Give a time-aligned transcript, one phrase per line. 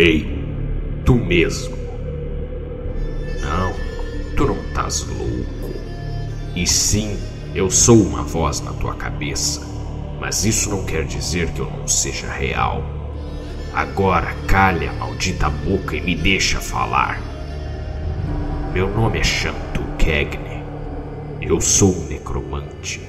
[0.00, 0.24] Ei,
[1.04, 1.76] tu mesmo.
[3.40, 3.74] Não,
[4.36, 5.74] tu não estás louco.
[6.54, 7.18] E sim,
[7.52, 9.60] eu sou uma voz na tua cabeça,
[10.20, 12.84] mas isso não quer dizer que eu não seja real.
[13.74, 17.20] Agora calha a maldita boca e me deixa falar.
[18.72, 20.62] Meu nome é Shantu Kegne.
[21.42, 23.00] Eu sou um necromante,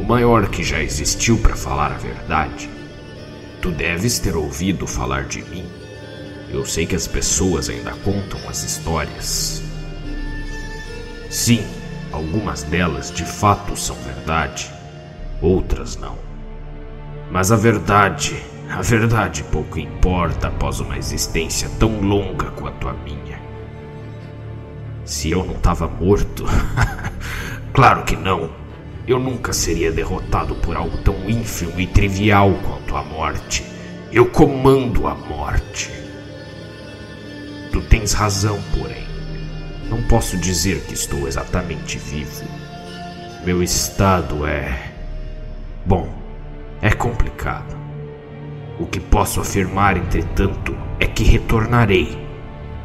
[0.00, 2.70] o maior que já existiu para falar a verdade.
[3.60, 5.81] Tu deves ter ouvido falar de mim.
[6.52, 9.62] Eu sei que as pessoas ainda contam as histórias.
[11.30, 11.64] Sim,
[12.12, 14.70] algumas delas de fato são verdade,
[15.40, 16.18] outras não.
[17.30, 18.36] Mas a verdade,
[18.68, 23.40] a verdade pouco importa após uma existência tão longa quanto a minha.
[25.06, 26.44] Se eu não estava morto?
[27.72, 28.50] claro que não.
[29.08, 33.64] Eu nunca seria derrotado por algo tão ínfimo e trivial quanto a morte.
[34.12, 35.90] Eu comando a morte.
[37.92, 39.04] Tens razão, porém.
[39.90, 42.46] Não posso dizer que estou exatamente vivo.
[43.44, 44.94] Meu estado é.
[45.84, 46.08] Bom,
[46.80, 47.76] é complicado.
[48.80, 52.16] O que posso afirmar, entretanto, é que retornarei.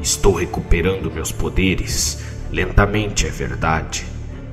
[0.00, 2.24] Estou recuperando meus poderes.
[2.50, 4.06] Lentamente, é verdade.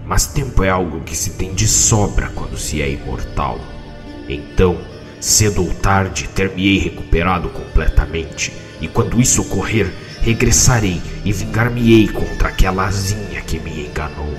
[0.05, 3.57] Mas tempo é algo que se tem de sobra quando se é imortal.
[4.27, 4.77] Então,
[5.17, 8.51] cedo ou tarde, ter-me-ei recuperado completamente.
[8.81, 14.33] E quando isso ocorrer, regressarei e vingar-me-ei contra aquela asinha que me enganou.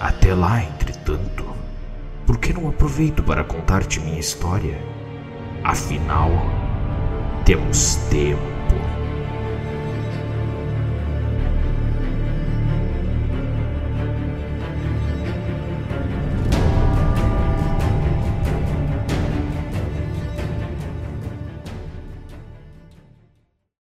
[0.00, 1.44] Até lá, entretanto,
[2.26, 4.78] por que não aproveito para contar-te minha história?
[5.64, 6.30] Afinal,
[7.44, 8.57] temos tempo.